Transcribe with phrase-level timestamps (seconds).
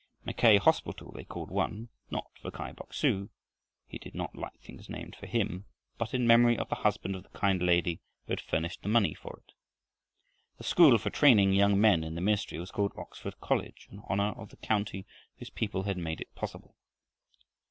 [0.25, 3.29] Mackay hospital they called one, not for Kai Bok su
[3.85, 5.65] he did not like things named for him
[5.99, 9.13] but in memory of the husband of the kind lady who had furnished the money
[9.13, 9.53] for it.
[10.57, 14.31] The school for training young men in the ministry was called Oxford College, in honor
[14.35, 15.05] of the county
[15.37, 16.75] whose people had made it possible.